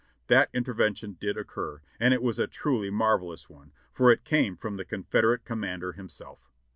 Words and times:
That 0.29 0.49
in 0.51 0.63
tervention 0.63 1.19
did 1.19 1.37
occur, 1.37 1.79
and 1.99 2.11
it 2.11 2.23
was 2.23 2.39
a 2.39 2.47
truly 2.47 2.89
marvelous 2.89 3.51
one, 3.51 3.71
for 3.93 4.11
it 4.11 4.23
came 4.23 4.57
from 4.57 4.77
the 4.77 4.83
Confederate 4.83 5.45
commander 5.45 5.91
himself. 5.93 6.49